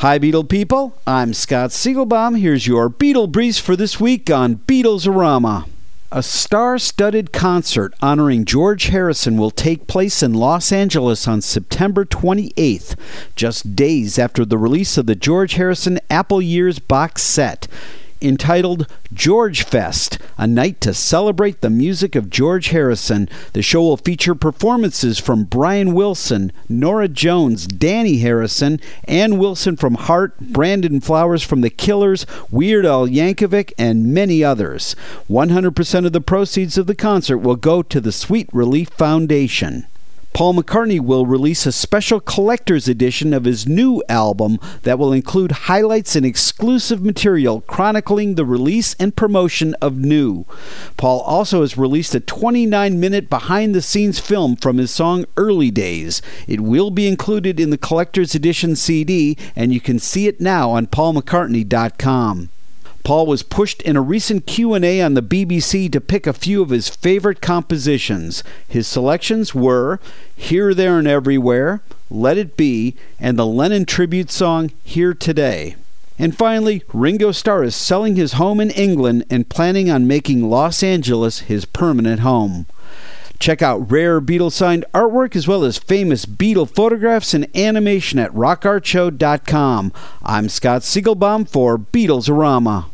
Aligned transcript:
Hi, 0.00 0.18
Beatle 0.18 0.48
people. 0.48 0.96
I'm 1.06 1.34
Scott 1.34 1.72
Siegelbaum. 1.72 2.40
Here's 2.40 2.66
your 2.66 2.88
Beatle 2.88 3.30
Breeze 3.30 3.58
for 3.58 3.76
this 3.76 4.00
week 4.00 4.30
on 4.30 4.56
Beatlesorama. 4.56 5.68
A 6.10 6.22
star 6.22 6.78
studded 6.78 7.34
concert 7.34 7.92
honoring 8.00 8.46
George 8.46 8.84
Harrison 8.84 9.36
will 9.36 9.50
take 9.50 9.86
place 9.86 10.22
in 10.22 10.32
Los 10.32 10.72
Angeles 10.72 11.28
on 11.28 11.42
September 11.42 12.06
28th, 12.06 12.98
just 13.36 13.76
days 13.76 14.18
after 14.18 14.46
the 14.46 14.56
release 14.56 14.96
of 14.96 15.04
the 15.04 15.14
George 15.14 15.56
Harrison 15.56 16.00
Apple 16.08 16.40
Years 16.40 16.78
box 16.78 17.22
set 17.22 17.68
entitled 18.22 18.86
George 19.12 19.64
Fest, 19.64 20.18
a 20.38 20.46
night 20.46 20.80
to 20.80 20.94
celebrate 20.94 21.60
the 21.60 21.70
music 21.70 22.14
of 22.14 22.30
George 22.30 22.68
Harrison. 22.68 23.28
The 23.52 23.62
show 23.62 23.82
will 23.82 23.96
feature 23.96 24.34
performances 24.34 25.18
from 25.18 25.44
Brian 25.44 25.92
Wilson, 25.94 26.52
Norah 26.68 27.08
Jones, 27.08 27.66
Dhani 27.66 28.20
Harrison, 28.20 28.80
Ann 29.04 29.38
Wilson 29.38 29.76
from 29.76 29.94
Heart, 29.94 30.38
Brandon 30.40 31.00
Flowers 31.00 31.42
from 31.42 31.60
The 31.60 31.70
Killers, 31.70 32.26
Weird 32.50 32.86
Al 32.86 33.06
Yankovic, 33.06 33.72
and 33.78 34.12
many 34.12 34.44
others. 34.44 34.94
100% 35.28 36.06
of 36.06 36.12
the 36.12 36.20
proceeds 36.20 36.78
of 36.78 36.86
the 36.86 36.94
concert 36.94 37.38
will 37.38 37.56
go 37.56 37.82
to 37.82 38.00
the 38.00 38.12
Sweet 38.12 38.48
Relief 38.52 38.88
Foundation. 38.90 39.86
Paul 40.32 40.54
McCartney 40.54 41.00
will 41.00 41.26
release 41.26 41.66
a 41.66 41.72
special 41.72 42.20
collector's 42.20 42.88
edition 42.88 43.34
of 43.34 43.44
his 43.44 43.66
new 43.66 44.02
album 44.08 44.58
that 44.82 44.98
will 44.98 45.12
include 45.12 45.52
highlights 45.52 46.14
and 46.16 46.24
exclusive 46.24 47.04
material 47.04 47.62
chronicling 47.62 48.36
the 48.36 48.44
release 48.44 48.94
and 48.98 49.16
promotion 49.16 49.74
of 49.82 49.98
New. 49.98 50.46
Paul 50.96 51.20
also 51.20 51.62
has 51.62 51.76
released 51.76 52.14
a 52.14 52.20
29 52.20 52.98
minute 52.98 53.28
behind 53.28 53.74
the 53.74 53.82
scenes 53.82 54.20
film 54.20 54.56
from 54.56 54.78
his 54.78 54.90
song 54.90 55.24
Early 55.36 55.70
Days. 55.70 56.22
It 56.46 56.60
will 56.60 56.90
be 56.90 57.08
included 57.08 57.58
in 57.58 57.70
the 57.70 57.78
collector's 57.78 58.34
edition 58.34 58.76
CD, 58.76 59.36
and 59.56 59.74
you 59.74 59.80
can 59.80 59.98
see 59.98 60.26
it 60.26 60.40
now 60.40 60.70
on 60.70 60.86
paulmccartney.com. 60.86 62.50
Paul 63.02 63.26
was 63.26 63.42
pushed 63.42 63.82
in 63.82 63.96
a 63.96 64.02
recent 64.02 64.46
Q&A 64.46 65.00
on 65.02 65.14
the 65.14 65.22
BBC 65.22 65.90
to 65.92 66.00
pick 66.00 66.26
a 66.26 66.32
few 66.32 66.62
of 66.62 66.70
his 66.70 66.88
favorite 66.88 67.40
compositions. 67.40 68.44
His 68.68 68.86
selections 68.86 69.54
were 69.54 70.00
Here, 70.36 70.74
There 70.74 70.98
and 70.98 71.08
Everywhere, 71.08 71.80
Let 72.10 72.38
It 72.38 72.56
Be, 72.56 72.94
and 73.18 73.38
the 73.38 73.46
Lennon 73.46 73.84
tribute 73.84 74.30
song 74.30 74.70
Here 74.84 75.14
Today. 75.14 75.76
And 76.18 76.36
finally, 76.36 76.82
Ringo 76.92 77.32
Starr 77.32 77.64
is 77.64 77.74
selling 77.74 78.16
his 78.16 78.34
home 78.34 78.60
in 78.60 78.70
England 78.70 79.24
and 79.30 79.48
planning 79.48 79.90
on 79.90 80.06
making 80.06 80.50
Los 80.50 80.82
Angeles 80.82 81.40
his 81.40 81.64
permanent 81.64 82.20
home. 82.20 82.66
Check 83.40 83.62
out 83.62 83.90
rare 83.90 84.20
Beatle 84.20 84.52
signed 84.52 84.84
artwork 84.92 85.34
as 85.34 85.48
well 85.48 85.64
as 85.64 85.78
famous 85.78 86.26
Beatle 86.26 86.68
photographs 86.68 87.32
and 87.32 87.48
animation 87.56 88.18
at 88.18 88.30
rockartshow.com. 88.32 89.92
I'm 90.22 90.50
Scott 90.50 90.82
Siegelbaum 90.82 91.48
for 91.48 91.78
Beatlesorama. 91.78 92.90